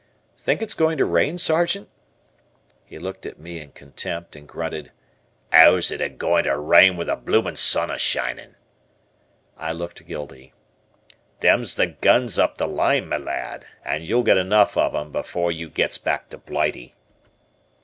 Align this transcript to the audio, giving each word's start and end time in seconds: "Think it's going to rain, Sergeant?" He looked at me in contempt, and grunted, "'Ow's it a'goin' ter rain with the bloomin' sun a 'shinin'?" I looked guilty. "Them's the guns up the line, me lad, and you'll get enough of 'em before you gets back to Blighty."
"Think 0.35 0.63
it's 0.63 0.73
going 0.73 0.97
to 0.97 1.05
rain, 1.05 1.37
Sergeant?" 1.37 1.87
He 2.85 2.97
looked 2.97 3.27
at 3.27 3.37
me 3.37 3.59
in 3.59 3.71
contempt, 3.71 4.35
and 4.35 4.47
grunted, 4.47 4.91
"'Ow's 5.53 5.91
it 5.91 6.01
a'goin' 6.01 6.45
ter 6.45 6.57
rain 6.59 6.97
with 6.97 7.05
the 7.05 7.15
bloomin' 7.15 7.55
sun 7.55 7.91
a 7.91 7.99
'shinin'?" 7.99 8.55
I 9.59 9.73
looked 9.73 10.07
guilty. 10.07 10.53
"Them's 11.41 11.75
the 11.75 11.85
guns 11.85 12.39
up 12.39 12.57
the 12.57 12.67
line, 12.67 13.09
me 13.09 13.19
lad, 13.19 13.67
and 13.85 14.03
you'll 14.03 14.23
get 14.23 14.37
enough 14.39 14.75
of 14.75 14.95
'em 14.95 15.11
before 15.11 15.51
you 15.51 15.69
gets 15.69 15.99
back 15.99 16.29
to 16.29 16.39
Blighty." 16.39 16.95